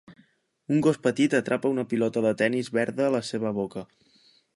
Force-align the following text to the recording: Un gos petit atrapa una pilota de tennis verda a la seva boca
Un 0.75 0.79
gos 0.85 0.95
petit 1.07 1.35
atrapa 1.39 1.71
una 1.73 1.85
pilota 1.91 2.23
de 2.27 2.31
tennis 2.39 2.71
verda 2.79 3.07
a 3.09 3.11
la 3.17 3.21
seva 3.29 3.53
boca 3.59 3.85